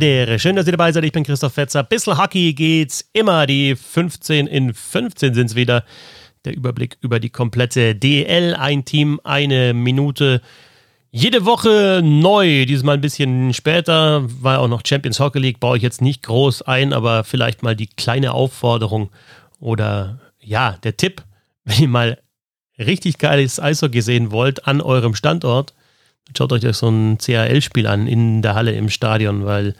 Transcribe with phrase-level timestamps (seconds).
[0.00, 0.38] Belvedere.
[0.38, 1.04] Schön, dass ihr dabei seid.
[1.04, 1.82] Ich bin Christoph Fetzer.
[1.82, 3.46] Bissl Hockey geht's immer.
[3.46, 5.84] Die 15 in 15 sind es wieder.
[6.46, 8.54] Der Überblick über die komplette DL.
[8.54, 10.40] Ein Team, eine Minute.
[11.10, 15.82] Jede Woche neu, diesmal ein bisschen später, war auch noch Champions Hockey League, baue ich
[15.82, 19.10] jetzt nicht groß ein, aber vielleicht mal die kleine Aufforderung
[19.58, 21.22] oder ja, der Tipp,
[21.64, 22.18] wenn ihr mal
[22.78, 25.74] richtig geiles Eishockey sehen wollt an eurem Standort,
[26.36, 29.74] schaut euch so ein CHL-Spiel an in der Halle im Stadion, weil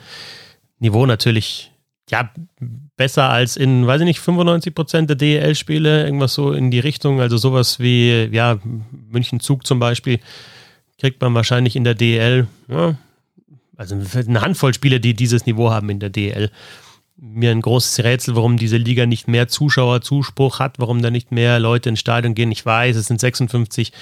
[0.79, 1.71] Niveau natürlich
[2.11, 2.31] ja
[2.97, 7.21] besser als in, weiß ich nicht, 95 Prozent der DEL-Spiele, irgendwas so in die Richtung,
[7.21, 8.59] also sowas wie, ja,
[9.11, 10.21] München-Zug zum Beispiel,
[10.99, 12.97] kriegt man wahrscheinlich in der DEL, ja,
[13.77, 16.51] also eine Handvoll Spiele, die dieses Niveau haben in der DEL
[17.21, 21.59] mir ein großes Rätsel, warum diese Liga nicht mehr Zuschauerzuspruch hat, warum da nicht mehr
[21.59, 22.51] Leute ins Stadion gehen.
[22.51, 23.93] Ich weiß, es sind 56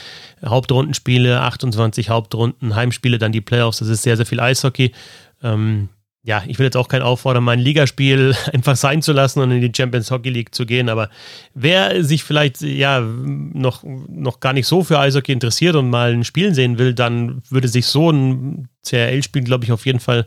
[0.44, 3.78] Hauptrundenspiele, 28 Hauptrunden, Heimspiele, dann die Playoffs.
[3.78, 4.92] Das ist sehr, sehr viel Eishockey.
[5.42, 5.88] Ähm,
[6.28, 9.62] ja, ich will jetzt auch kein auffordern, mein Ligaspiel einfach sein zu lassen und in
[9.62, 10.90] die Champions Hockey League zu gehen.
[10.90, 11.08] Aber
[11.54, 16.24] wer sich vielleicht ja noch, noch gar nicht so für Eishockey interessiert und mal ein
[16.24, 20.26] Spiel sehen will, dann würde sich so ein CRL-Spiel, glaube ich, auf jeden Fall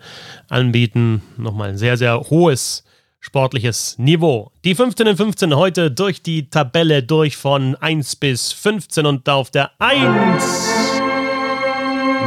[0.50, 1.22] anbieten.
[1.38, 2.84] Nochmal ein sehr, sehr hohes
[3.20, 4.52] sportliches Niveau.
[4.66, 9.52] Die 15 in 15 heute durch die Tabelle durch von 1 bis 15 und auf
[9.52, 10.91] der 1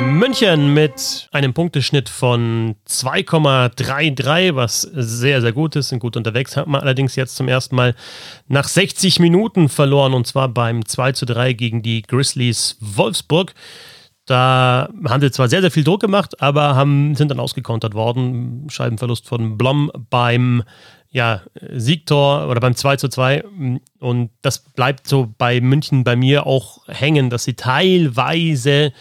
[0.01, 5.89] München mit einem Punkteschnitt von 2,33, was sehr, sehr gut ist.
[5.89, 7.95] Sind gut unterwegs, hat man allerdings jetzt zum ersten Mal
[8.49, 13.55] nach 60 Minuten verloren und zwar beim 2 zu 3 gegen die Grizzlies Wolfsburg.
[14.27, 18.67] Da haben sie zwar sehr, sehr viel Druck gemacht, aber haben, sind dann ausgekontert worden.
[18.71, 20.63] Scheibenverlust von Blom beim
[21.11, 23.45] ja, Siegtor oder beim 2 zu 2.
[24.01, 28.93] Und das bleibt so bei München bei mir auch hängen, dass sie teilweise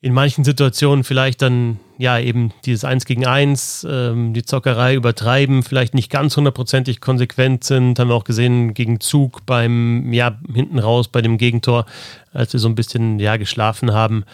[0.00, 5.64] in manchen Situationen vielleicht dann ja eben dieses Eins gegen Eins, ähm, die Zockerei übertreiben,
[5.64, 7.98] vielleicht nicht ganz hundertprozentig konsequent sind.
[7.98, 11.86] Haben wir auch gesehen gegen Zug beim, ja, hinten raus bei dem Gegentor,
[12.32, 14.24] als wir so ein bisschen, ja, geschlafen haben.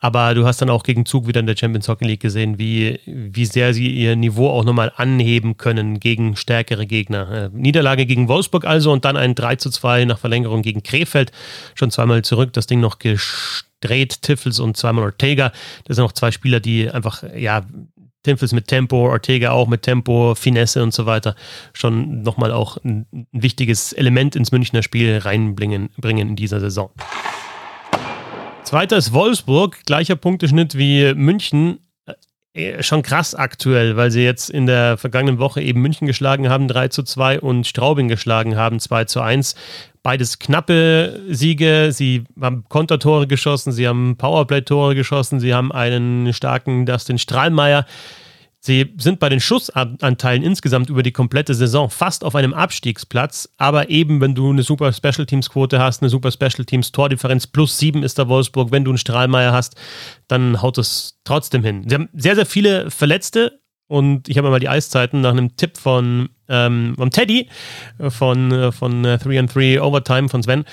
[0.00, 2.98] Aber du hast dann auch gegen Zug wieder in der Champions Hockey League gesehen, wie,
[3.06, 7.30] wie sehr sie ihr Niveau auch nochmal anheben können gegen stärkere Gegner.
[7.30, 11.30] Äh, Niederlage gegen Wolfsburg also und dann ein 3 zu 2 nach Verlängerung gegen Krefeld.
[11.76, 15.52] Schon zweimal zurück, das Ding noch gestärkt Dreht, Tiffels und zweimal Ortega.
[15.84, 17.62] Das sind auch zwei Spieler, die einfach, ja,
[18.22, 21.34] Tiffels mit Tempo, Ortega auch mit Tempo, Finesse und so weiter,
[21.72, 26.90] schon nochmal auch ein, wichtiges Element ins Münchner Spiel reinbringen bringen in dieser Saison.
[28.62, 31.80] Zweiter ist Wolfsburg, gleicher Punkteschnitt wie München.
[32.54, 36.68] Äh, schon krass aktuell, weil sie jetzt in der vergangenen Woche eben München geschlagen haben,
[36.68, 39.54] 3 zu 2 und Straubing geschlagen haben, 2 zu 1.
[40.02, 41.90] Beides knappe Siege.
[41.92, 47.86] Sie haben Kontertore geschossen, sie haben Powerplay-Tore geschossen, sie haben einen starken Dustin Strahlmeier.
[48.64, 53.90] Sie sind bei den Schussanteilen insgesamt über die komplette Saison fast auf einem Abstiegsplatz, aber
[53.90, 57.76] eben, wenn du eine super Special Teams Quote hast, eine super Special Teams Tordifferenz plus
[57.76, 59.74] sieben ist der Wolfsburg, wenn du einen Strahlmeier hast,
[60.28, 61.84] dann haut es trotzdem hin.
[61.88, 63.58] Sie haben sehr, sehr viele Verletzte,
[63.92, 67.50] und ich habe mal die Eiszeiten nach einem Tipp von, ähm, von Teddy
[67.98, 70.64] äh, von, äh, von 3 and 3 Overtime von Sven.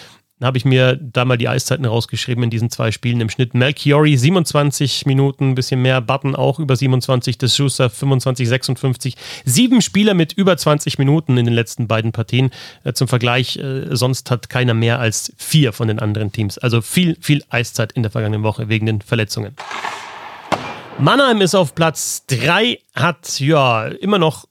[0.42, 3.54] Habe ich mir da mal die Eiszeiten rausgeschrieben in diesen zwei Spielen im Schnitt.
[3.54, 6.00] Melchiori 27 Minuten, ein bisschen mehr.
[6.02, 9.16] Button auch über 27, das Schuster 25, 56.
[9.44, 12.52] Sieben Spieler mit über 20 Minuten in den letzten beiden Partien.
[12.84, 16.58] Äh, zum Vergleich, äh, sonst hat keiner mehr als vier von den anderen Teams.
[16.58, 19.56] Also viel, viel Eiszeit in der vergangenen Woche wegen den Verletzungen.
[21.00, 24.46] Mannheim ist auf Platz 3, hat ja immer noch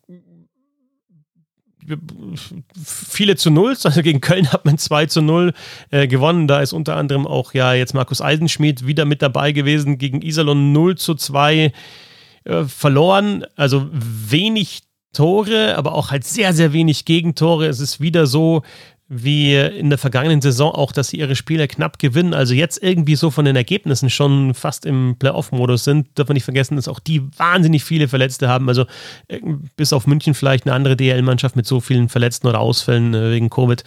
[2.85, 3.77] viele zu Null.
[3.83, 5.53] Also gegen Köln hat man 2 zu 0
[5.91, 6.49] äh, gewonnen.
[6.49, 9.99] Da ist unter anderem auch ja jetzt Markus Eisenschmidt wieder mit dabei gewesen.
[9.99, 11.73] Gegen Iserlohn 0 zu 2
[12.45, 13.45] äh, verloren.
[13.57, 14.83] Also wenig
[15.13, 17.67] Tore, aber auch halt sehr, sehr wenig Gegentore.
[17.67, 18.63] Es ist wieder so,
[19.11, 22.35] wie in der vergangenen Saison auch, dass sie ihre Spiele knapp gewinnen.
[22.35, 26.09] Also jetzt irgendwie so von den Ergebnissen schon fast im Playoff-Modus sind.
[26.15, 28.69] Darf man nicht vergessen, dass auch die wahnsinnig viele Verletzte haben.
[28.69, 28.85] Also
[29.29, 29.41] äh,
[29.77, 33.49] bis auf München vielleicht eine andere DL-Mannschaft mit so vielen Verletzten oder Ausfällen äh, wegen
[33.49, 33.83] Covid,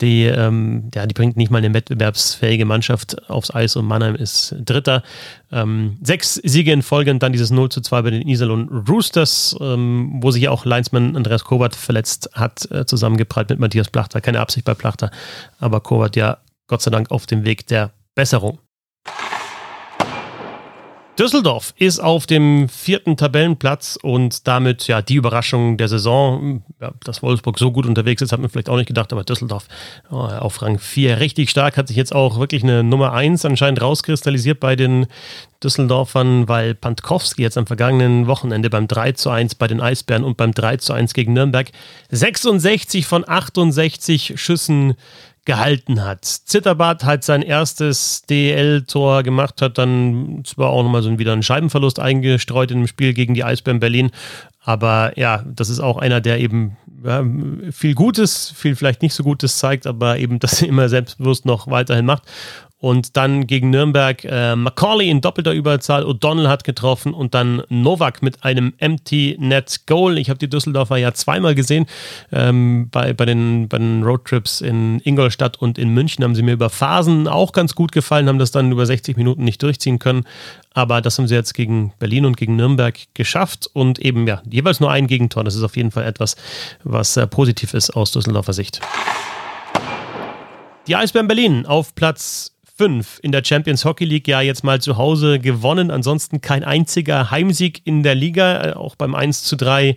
[0.00, 4.56] die, ähm, ja, die bringt nicht mal eine wettbewerbsfähige Mannschaft aufs Eis und Mannheim ist
[4.64, 5.04] Dritter.
[5.54, 9.56] Ähm, sechs Siege in Folge und dann dieses 0 zu 2 bei den Iserlohn Roosters,
[9.60, 14.20] ähm, wo sich auch Leinsmann Andreas Kovac verletzt hat, äh, zusammengeprallt mit Matthias Plachter.
[14.20, 15.12] Keine Absicht bei Plachter,
[15.60, 18.58] aber Kovac ja Gott sei Dank auf dem Weg der Besserung.
[21.18, 26.64] Düsseldorf ist auf dem vierten Tabellenplatz und damit ja die Überraschung der Saison.
[26.80, 29.68] Ja, dass Wolfsburg so gut unterwegs ist, hat man vielleicht auch nicht gedacht, aber Düsseldorf
[30.10, 33.80] oh, auf Rang 4 richtig stark, hat sich jetzt auch wirklich eine Nummer 1 anscheinend
[33.80, 35.06] rauskristallisiert bei den
[35.62, 40.36] Düsseldorfern, weil Pantkowski jetzt am vergangenen Wochenende beim 3 zu 1 bei den Eisbären und
[40.36, 41.70] beim 3 zu 1 gegen Nürnberg
[42.10, 44.94] 66 von 68 Schüssen
[45.44, 46.24] gehalten hat.
[46.24, 52.00] Zitterbart hat sein erstes DL-Tor gemacht, hat dann zwar auch nochmal so wieder einen Scheibenverlust
[52.00, 54.10] eingestreut in dem Spiel gegen die Eisbären Berlin,
[54.64, 57.22] aber ja, das ist auch einer, der eben ja,
[57.70, 62.06] viel Gutes, viel vielleicht nicht so Gutes zeigt, aber eben das immer selbstbewusst noch weiterhin
[62.06, 62.22] macht.
[62.84, 68.20] Und dann gegen Nürnberg äh, Macaulay in doppelter Überzahl, O'Donnell hat getroffen und dann Novak
[68.20, 70.18] mit einem Empty Net Goal.
[70.18, 71.86] Ich habe die Düsseldorfer ja zweimal gesehen.
[72.30, 76.52] Ähm, bei, bei, den, bei den Roadtrips in Ingolstadt und in München haben sie mir
[76.52, 80.26] über Phasen auch ganz gut gefallen, haben das dann über 60 Minuten nicht durchziehen können.
[80.74, 84.80] Aber das haben sie jetzt gegen Berlin und gegen Nürnberg geschafft und eben ja, jeweils
[84.80, 85.42] nur ein Gegentor.
[85.42, 86.36] Das ist auf jeden Fall etwas,
[86.82, 88.82] was äh, positiv ist aus Düsseldorfer Sicht.
[90.86, 94.96] Die Eisbären Berlin auf Platz 5 in der Champions Hockey League ja jetzt mal zu
[94.96, 95.92] Hause gewonnen.
[95.92, 99.94] Ansonsten kein einziger Heimsieg in der Liga, äh, auch beim 1 zu 3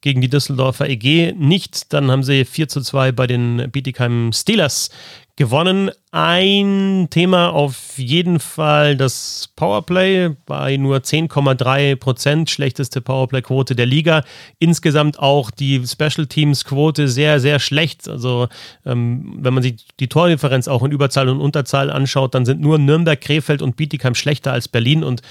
[0.00, 1.92] gegen die Düsseldorfer EG nicht.
[1.92, 4.90] Dann haben sie 4 zu 2 bei den Bietigheim Steelers
[5.36, 5.90] gewonnen.
[6.12, 14.22] Ein Thema auf jeden Fall das Powerplay bei nur 10,3 Prozent, schlechteste Powerplay-Quote der Liga.
[14.60, 18.08] Insgesamt auch die Special Teams-Quote sehr, sehr schlecht.
[18.08, 18.48] Also
[18.86, 22.78] ähm, wenn man sich die Tordifferenz auch in Überzahl und Unterzahl anschaut, dann sind nur
[22.78, 25.22] Nürnberg, Krefeld und Bietigheim schlechter als Berlin und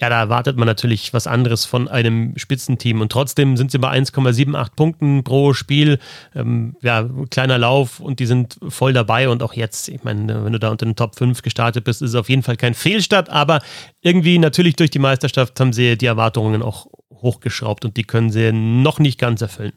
[0.00, 3.00] ja, da erwartet man natürlich was anderes von einem Spitzenteam.
[3.00, 5.98] Und trotzdem sind sie bei 1,78 Punkten pro Spiel.
[6.34, 9.30] Ähm, ja, kleiner Lauf und die sind voll dabei.
[9.30, 12.10] Und auch jetzt, ich meine, wenn du da unter den Top 5 gestartet bist, ist
[12.10, 13.30] es auf jeden Fall kein Fehlstart.
[13.30, 13.62] Aber
[14.02, 18.52] irgendwie natürlich durch die Meisterschaft haben sie die Erwartungen auch hochgeschraubt und die können sie
[18.52, 19.72] noch nicht ganz erfüllen.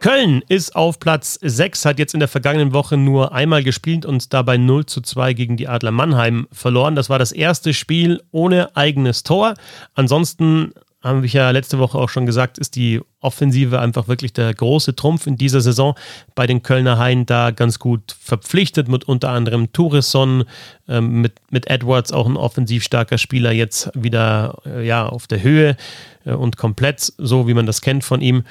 [0.00, 4.32] Köln ist auf Platz 6, hat jetzt in der vergangenen Woche nur einmal gespielt und
[4.32, 6.94] dabei 0 zu 2 gegen die Adler Mannheim verloren.
[6.94, 9.54] Das war das erste Spiel ohne eigenes Tor.
[9.94, 10.72] Ansonsten
[11.06, 14.96] haben wir ja letzte Woche auch schon gesagt, ist die Offensive einfach wirklich der große
[14.96, 15.94] Trumpf in dieser Saison.
[16.34, 20.44] Bei den Kölner Haien da ganz gut verpflichtet mit unter anderem Tourisson,
[20.88, 25.42] ähm, mit, mit Edwards auch ein offensiv starker Spieler, jetzt wieder äh, ja, auf der
[25.42, 25.76] Höhe
[26.24, 28.44] äh, und komplett so, wie man das kennt von ihm.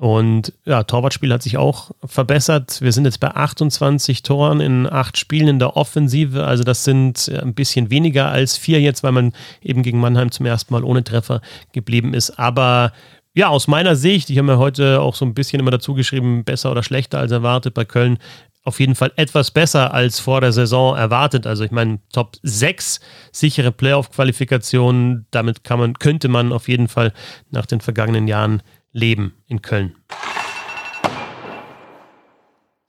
[0.00, 2.80] Und ja, Torwartspiel hat sich auch verbessert.
[2.80, 6.42] Wir sind jetzt bei 28 Toren in acht Spielen in der Offensive.
[6.42, 10.30] Also das sind äh, ein bisschen weniger als vier jetzt, weil man eben gegen Mannheim
[10.30, 11.42] zum ersten Mal ohne Treffer
[11.72, 12.38] geblieben ist.
[12.38, 12.94] Aber
[13.34, 16.44] ja, aus meiner Sicht, ich habe mir heute auch so ein bisschen immer dazu geschrieben,
[16.44, 18.16] besser oder schlechter als erwartet bei Köln.
[18.64, 21.46] Auf jeden Fall etwas besser als vor der Saison erwartet.
[21.46, 23.00] Also ich meine, Top 6
[23.32, 27.12] sichere Playoff-Qualifikationen, damit kann man, könnte man auf jeden Fall
[27.50, 29.96] nach den vergangenen Jahren leben in Köln.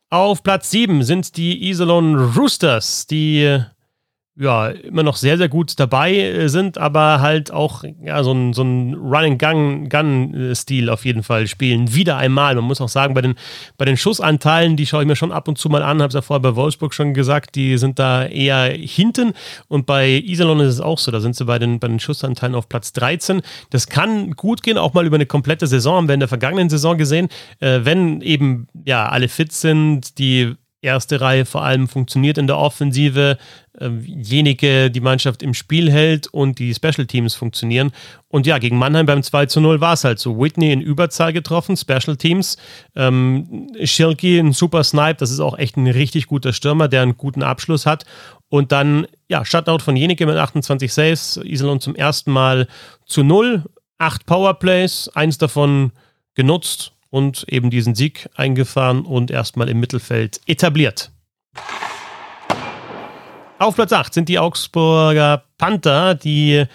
[0.09, 3.63] Auf Platz 7 sind die Iserlohn Roosters, die
[4.41, 8.53] ja, immer noch sehr, sehr gut dabei äh, sind, aber halt auch ja, so ein,
[8.53, 11.93] so ein Run-and-Gun-Stil auf jeden Fall spielen.
[11.93, 12.55] Wieder einmal.
[12.55, 13.35] Man muss auch sagen, bei den,
[13.77, 16.15] bei den Schussanteilen, die schaue ich mir schon ab und zu mal an, habe es
[16.15, 19.33] ja vorher bei Wolfsburg schon gesagt, die sind da eher hinten.
[19.67, 22.55] Und bei Iserlohn ist es auch so, da sind sie bei den, bei den Schussanteilen
[22.55, 23.43] auf Platz 13.
[23.69, 26.69] Das kann gut gehen, auch mal über eine komplette Saison, haben wir in der vergangenen
[26.69, 27.29] Saison gesehen,
[27.59, 32.57] äh, wenn eben ja alle fit sind, die erste Reihe vor allem funktioniert in der
[32.57, 33.37] Offensive,
[33.79, 37.91] äh, jenige die Mannschaft im Spiel hält und die Special Teams funktionieren.
[38.27, 40.39] Und ja, gegen Mannheim beim 2 zu 0 war es halt so.
[40.39, 42.57] Whitney in Überzahl getroffen, Special Teams.
[42.95, 47.17] Ähm, Schilki, ein super Snipe, das ist auch echt ein richtig guter Stürmer, der einen
[47.17, 48.05] guten Abschluss hat.
[48.49, 52.67] Und dann, ja, Shutout von Jenike mit 28 Saves, Iserlohn zum ersten Mal
[53.05, 53.63] zu 0.
[53.97, 55.91] Acht Powerplays, eins davon
[56.33, 61.11] genutzt und eben diesen Sieg eingefahren und erstmal im Mittelfeld etabliert.
[63.59, 66.65] Auf Platz 8 sind die Augsburger Panther, die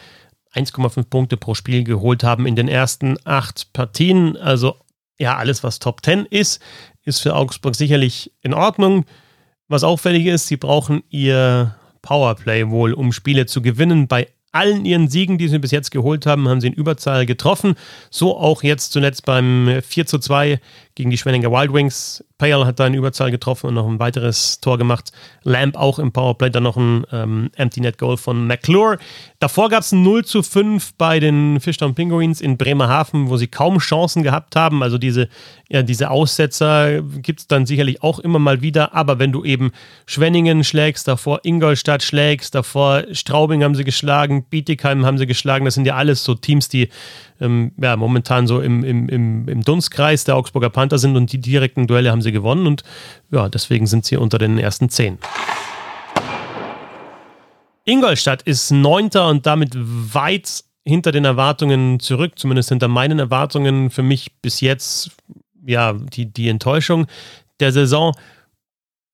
[0.55, 4.37] 1,5 Punkte pro Spiel geholt haben in den ersten acht Partien.
[4.37, 4.77] Also
[5.19, 6.63] ja, alles, was Top 10 ist,
[7.03, 9.05] ist für Augsburg sicherlich in Ordnung.
[9.69, 14.07] Was auffällig ist, sie brauchen ihr Powerplay wohl, um Spiele zu gewinnen.
[14.07, 17.75] Bei allen ihren Siegen, die sie bis jetzt geholt haben, haben sie in Überzahl getroffen.
[18.11, 20.61] So auch jetzt zuletzt beim 4 zu 2
[20.97, 22.25] gegen die Schwenninger Wild Wings.
[22.39, 25.13] Pale hat da eine Überzahl getroffen und noch ein weiteres Tor gemacht.
[25.43, 28.99] Lamb auch im Powerplay, dann noch ein ähm, Empty Net Goal von McClure.
[29.39, 33.47] Davor gab es ein 0 zu 5 bei den Fishtown Penguins in Bremerhaven, wo sie
[33.47, 34.83] kaum Chancen gehabt haben.
[34.83, 35.29] Also diese,
[35.69, 38.95] ja, diese Aussetzer gibt es dann sicherlich auch immer mal wieder.
[38.95, 39.73] Aber wenn du eben
[40.07, 45.75] Schwenningen schlägst, davor Ingolstadt schlägst, davor Straubing haben sie geschlagen, Bietigheim haben sie geschlagen, das
[45.75, 46.89] sind ja alles so Teams, die
[47.41, 51.41] ähm, ja, momentan so im, im, im, im Dunstkreis der Augsburger Panther sind und die
[51.41, 52.67] direkten Duelle haben sie gewonnen.
[52.67, 52.85] Und
[53.33, 55.19] ja, deswegen sind sie unter den ersten zehn.
[57.85, 63.91] Ingolstadt ist Neunter und damit weit hinter den Erwartungen zurück, zumindest hinter meinen Erwartungen.
[63.91, 65.11] Für mich bis jetzt
[65.67, 67.07] ja die, die Enttäuschung
[67.59, 68.15] der Saison.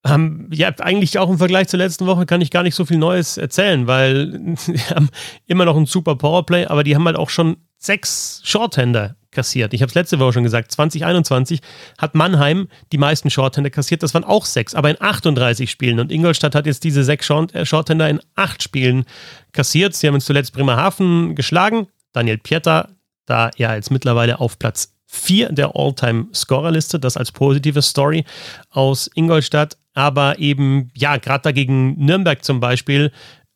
[0.05, 2.97] Ähm, ja, eigentlich auch im Vergleich zur letzten Woche kann ich gar nicht so viel
[2.97, 5.09] Neues erzählen, weil sie haben
[5.47, 9.73] immer noch ein super Powerplay, aber die haben halt auch schon sechs Shorthander kassiert.
[9.73, 11.61] Ich habe es letzte Woche schon gesagt, 2021
[11.97, 15.99] hat Mannheim die meisten Shorthander kassiert, das waren auch sechs, aber in 38 Spielen.
[15.99, 19.05] Und Ingolstadt hat jetzt diese sechs äh, Shorthander in acht Spielen
[19.51, 19.95] kassiert.
[19.95, 21.87] Sie haben uns zuletzt Bremerhaven geschlagen.
[22.13, 22.89] Daniel Pieter,
[23.25, 28.25] da er jetzt mittlerweile auf Platz 4 der All-Time-Scorerliste, das als positive Story
[28.69, 29.77] aus Ingolstadt.
[29.93, 33.11] Aber eben, ja, gerade dagegen Nürnberg zum Beispiel,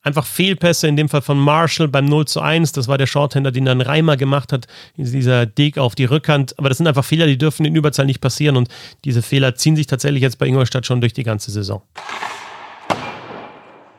[0.07, 2.71] einfach Fehlpässe, in dem Fall von Marshall beim 0 zu 1.
[2.71, 6.57] Das war der Shorthänder, den dann Reimer gemacht hat, dieser Dig auf die Rückhand.
[6.57, 8.69] Aber das sind einfach Fehler, die dürfen in Überzahl nicht passieren und
[9.05, 11.83] diese Fehler ziehen sich tatsächlich jetzt bei Ingolstadt schon durch die ganze Saison.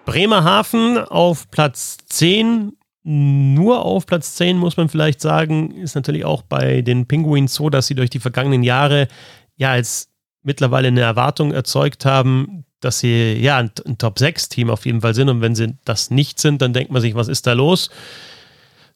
[0.04, 2.72] Bremerhaven auf Platz 10.
[3.04, 7.70] Nur auf Platz 10 muss man vielleicht sagen, ist natürlich auch bei den Penguins so,
[7.70, 9.08] dass sie durch die vergangenen Jahre
[9.56, 10.08] ja als
[10.42, 15.28] mittlerweile eine Erwartung erzeugt haben, dass sie ja ein, ein Top-6-Team auf jeden Fall sind.
[15.28, 17.90] Und wenn sie das nicht sind, dann denkt man sich, was ist da los?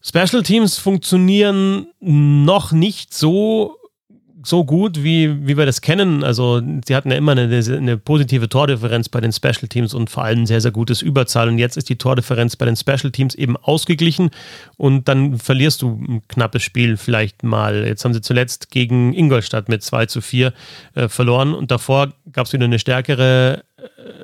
[0.05, 3.79] Special Teams funktionieren noch nicht so
[4.45, 6.25] so gut, wie, wie wir das kennen.
[6.25, 10.25] Also, sie hatten ja immer eine, eine positive Tordifferenz bei den Special Teams und vor
[10.25, 11.49] allem sehr, sehr gutes Überzahl.
[11.49, 14.31] Und jetzt ist die Tordifferenz bei den Special Teams eben ausgeglichen
[14.77, 17.87] und dann verlierst du ein knappes Spiel vielleicht mal.
[17.87, 20.53] Jetzt haben sie zuletzt gegen Ingolstadt mit 2 zu 4
[20.95, 23.63] äh, verloren und davor gab es wieder eine stärkere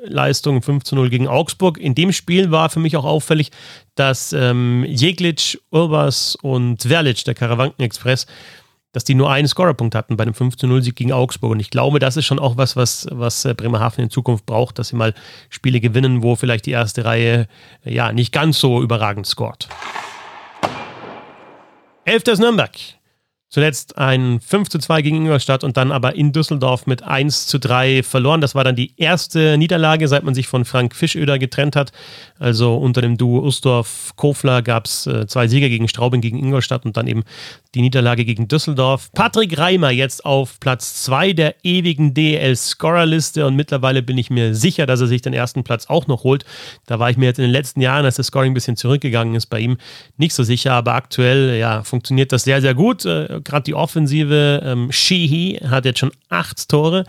[0.03, 1.77] Leistung 5 zu 0 gegen Augsburg.
[1.77, 3.51] In dem Spiel war für mich auch auffällig,
[3.95, 8.25] dass ähm, Jeglitsch, Urbas und Verlic, der Karawanken-Express,
[8.91, 11.51] dass die nur einen Scorerpunkt hatten bei dem 5-0-Sieg gegen Augsburg.
[11.51, 14.79] Und ich glaube, das ist schon auch was, was, was äh, Bremerhaven in Zukunft braucht,
[14.79, 15.13] dass sie mal
[15.49, 17.47] Spiele gewinnen, wo vielleicht die erste Reihe
[17.83, 19.67] ja nicht ganz so überragend scoret.
[22.05, 22.71] Elfter Nürnberg.
[23.51, 27.59] Zuletzt ein 5 zu 2 gegen Ingolstadt und dann aber in Düsseldorf mit 1 zu
[27.59, 28.41] 3 verloren.
[28.41, 31.91] Das war dann die erste Niederlage, seit man sich von Frank Fischöder getrennt hat.
[32.37, 36.95] Also unter dem Duo Ustorf-Kofler gab es äh, zwei Sieger gegen Straubing, gegen Ingolstadt und
[36.95, 37.23] dann eben
[37.73, 39.11] die Niederlage gegen Düsseldorf.
[39.13, 44.85] Patrick Reimer jetzt auf Platz 2 der ewigen DL-Scorerliste und mittlerweile bin ich mir sicher,
[44.85, 46.45] dass er sich den ersten Platz auch noch holt.
[46.85, 49.33] Da war ich mir jetzt in den letzten Jahren, als das Scoring ein bisschen zurückgegangen
[49.33, 49.77] ist bei ihm,
[50.17, 53.05] nicht so sicher, aber aktuell ja, funktioniert das sehr, sehr gut.
[53.05, 57.05] Äh, Gerade die Offensive, ähm, Sheehy hat jetzt schon acht Tore.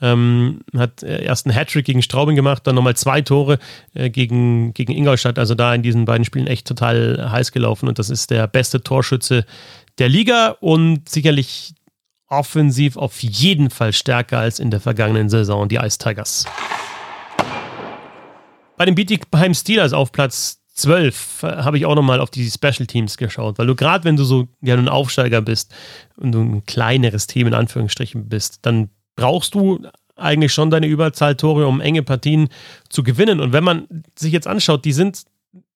[0.00, 3.58] Ähm, hat äh, erst einen Hattrick gegen Straubing gemacht, dann nochmal zwei Tore
[3.94, 5.38] äh, gegen, gegen Ingolstadt.
[5.38, 8.82] Also da in diesen beiden Spielen echt total heiß gelaufen und das ist der beste
[8.82, 9.46] Torschütze
[9.98, 11.74] der Liga und sicherlich
[12.28, 16.44] offensiv auf jeden Fall stärker als in der vergangenen Saison, die Ice Tigers.
[18.76, 22.86] Bei den Bietigheim Steelers auf Platz 12 äh, habe ich auch nochmal auf die Special
[22.86, 25.74] Teams geschaut, weil du gerade, wenn du so ja, ein Aufsteiger bist
[26.16, 29.80] und du ein kleineres Team in Anführungsstrichen bist, dann brauchst du
[30.16, 32.48] eigentlich schon deine Überzahltore, um enge Partien
[32.88, 33.40] zu gewinnen.
[33.40, 35.24] Und wenn man sich jetzt anschaut, die sind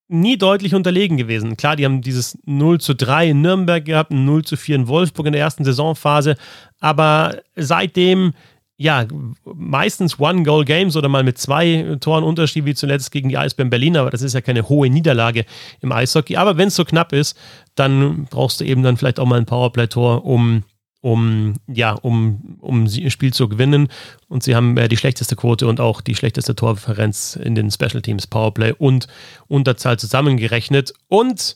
[0.08, 1.56] nie deutlich unterlegen gewesen.
[1.56, 4.88] Klar, die haben dieses 0 zu 3 in Nürnberg gehabt, ein 0 zu 4 in
[4.88, 6.36] Wolfsburg in der ersten Saisonphase,
[6.80, 8.32] aber seitdem
[8.80, 9.06] ja,
[9.44, 14.10] meistens One-Goal-Games oder mal mit zwei Toren Unterschied, wie zuletzt gegen die Eisbären Berlin, aber
[14.10, 15.44] das ist ja keine hohe Niederlage
[15.80, 16.36] im Eishockey.
[16.36, 17.36] Aber wenn es so knapp ist,
[17.74, 20.62] dann brauchst du eben dann vielleicht auch mal ein Powerplay-Tor, um
[21.00, 23.88] um, ja, um, um ein Spiel zu gewinnen.
[24.28, 28.02] Und sie haben äh, die schlechteste Quote und auch die schlechteste Tordifferenz in den Special
[28.02, 29.06] Teams Powerplay und
[29.46, 30.92] Unterzahl zusammengerechnet.
[31.06, 31.54] Und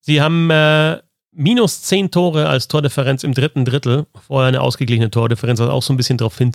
[0.00, 1.00] sie haben äh,
[1.36, 4.06] minus 10 Tore als Tordifferenz im dritten Drittel.
[4.26, 6.52] Vorher eine ausgeglichene Tordifferenz, was auch so ein bisschen darauf hin,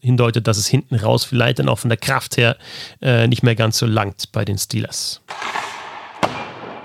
[0.00, 2.56] hindeutet, dass es hinten raus vielleicht dann auch von der Kraft her
[3.02, 5.20] äh, nicht mehr ganz so langt bei den Steelers.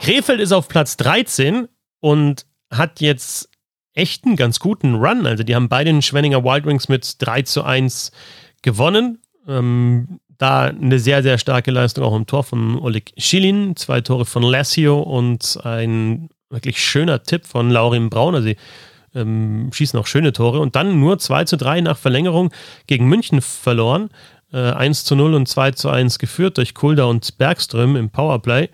[0.02, 1.68] Krefeld ist auf Platz 13
[2.02, 3.50] und hat jetzt
[3.94, 5.26] echt einen ganz guten Run.
[5.26, 8.12] Also die haben beide den Schwenninger Wild Wings mit 3 zu 1
[8.62, 9.20] gewonnen.
[9.48, 14.26] Ähm, da eine sehr, sehr starke Leistung auch im Tor von Oleg Schilin, zwei Tore
[14.26, 18.36] von Lassio und ein wirklich schöner Tipp von Laurin Braun.
[18.36, 18.58] Also sie
[19.14, 22.52] ähm, schießen auch schöne Tore und dann nur 2 zu 3 nach Verlängerung
[22.88, 24.10] gegen München verloren.
[24.52, 28.70] Äh, 1 zu 0 und 2 zu 1 geführt durch Kulda und Bergström im Powerplay.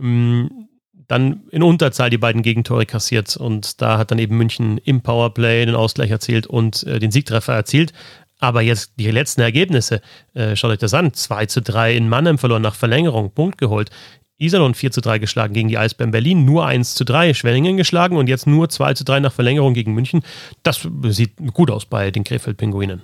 [0.00, 0.68] Ähm,
[1.08, 5.66] dann in Unterzahl die beiden Gegentore kassiert und da hat dann eben München im Powerplay
[5.66, 7.92] den Ausgleich erzielt und äh, den Siegtreffer erzielt.
[8.38, 10.00] Aber jetzt die letzten Ergebnisse,
[10.34, 11.12] äh, schaut euch das an.
[11.12, 13.90] 2 zu 3 in Mannheim verloren nach Verlängerung, Punkt geholt.
[14.38, 18.16] Iserlohn 4 zu 3 geschlagen gegen die Eisbären Berlin, nur 1 zu 3 Schwenningen geschlagen
[18.16, 20.22] und jetzt nur 2 zu 3 nach Verlängerung gegen München.
[20.62, 23.02] Das sieht gut aus bei den Krefeld-Pinguinen.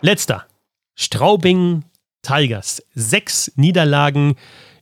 [0.00, 0.46] Letzter.
[0.94, 1.84] Straubing
[2.22, 2.82] Tigers.
[2.94, 4.36] Sechs Niederlagen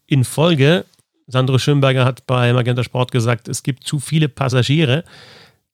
[0.07, 0.85] in Folge.
[1.27, 5.05] Sandro Schönberger hat bei Magenta Sport gesagt, es gibt zu viele Passagiere.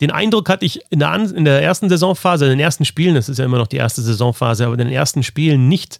[0.00, 3.28] Den Eindruck hatte ich in der, in der ersten Saisonphase, in den ersten Spielen, das
[3.28, 5.98] ist ja immer noch die erste Saisonphase, aber in den ersten Spielen nicht,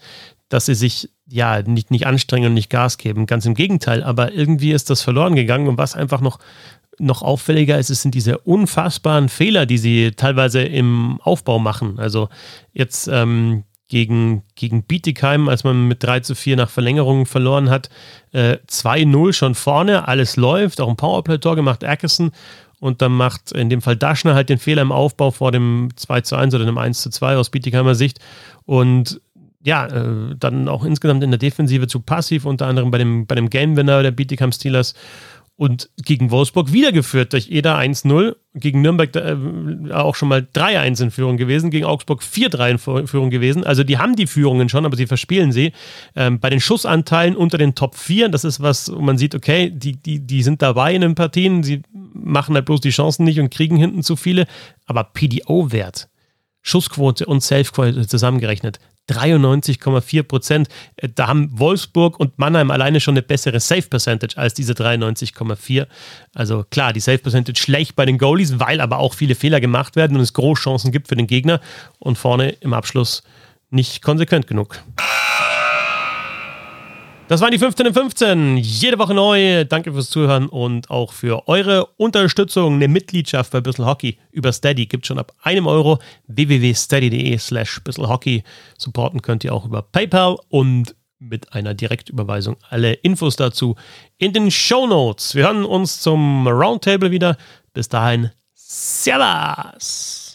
[0.49, 3.27] dass sie sich ja nicht, nicht anstrengen und nicht Gas geben.
[3.27, 6.39] Ganz im Gegenteil, aber irgendwie ist das verloren gegangen und was einfach noch,
[6.99, 11.99] noch auffälliger ist, es sind diese unfassbaren Fehler, die sie teilweise im Aufbau machen.
[11.99, 12.29] Also
[12.73, 17.89] jetzt ähm, gegen, gegen Bietigheim, als man mit 3 zu 4 nach Verlängerung verloren hat.
[18.33, 22.31] Äh, 2-0 schon vorne, alles läuft, auch ein Powerplay-Tor gemacht, Atkinson.
[22.81, 26.21] Und dann macht in dem Fall Daschner halt den Fehler im Aufbau vor dem 2
[26.21, 28.21] zu 1 oder dem 1 zu 2 aus Bietigheimer Sicht.
[28.67, 29.21] Und
[29.69, 33.35] ja, äh, dann auch insgesamt in der Defensive zu passiv, unter anderem bei dem, bei
[33.35, 34.95] dem Game-Winner der Bietigheim Steelers
[35.57, 41.11] und gegen Wolfsburg wiedergeführt durch Eder 1-0, gegen Nürnberg äh, auch schon mal 3-1 in
[41.11, 43.65] Führung gewesen, gegen Augsburg 4-3 in Führung gewesen.
[43.65, 45.73] Also die haben die Führungen schon, aber sie verspielen sie.
[46.17, 49.71] Ähm, bei den Schussanteilen unter den Top 4, das ist was, wo man sieht, okay,
[49.71, 53.41] die, die, die sind dabei in den Partien, sie machen halt bloß die Chancen nicht
[53.41, 54.47] und kriegen hinten zu viele.
[54.87, 56.09] Aber PDO-Wert,
[56.63, 60.69] Schussquote und Safe-Quote zusammengerechnet, 93,4 Prozent.
[60.97, 65.87] Äh, da haben Wolfsburg und Mannheim alleine schon eine bessere Safe Percentage als diese 93,4.
[66.35, 69.97] Also klar, die Safe Percentage schlecht bei den Goalies, weil aber auch viele Fehler gemacht
[69.97, 71.61] werden und es Großchancen gibt für den Gegner
[71.99, 73.23] und vorne im Abschluss
[73.71, 74.83] nicht konsequent genug.
[77.29, 78.57] Das waren die 15 in 15.
[78.57, 79.67] Jede Woche neu.
[79.67, 82.77] Danke fürs Zuhören und auch für eure Unterstützung.
[82.77, 85.99] Eine Mitgliedschaft bei Bissl Hockey über Steady gibt schon ab einem Euro.
[86.29, 88.45] www.steady.de slash Hockey.
[88.79, 92.57] Supporten könnt ihr auch über PayPal und mit einer Direktüberweisung.
[92.71, 93.77] Alle Infos dazu
[94.17, 95.35] in den Show Notes.
[95.35, 97.37] Wir hören uns zum Roundtable wieder.
[97.75, 100.28] Bis dahin, Servus!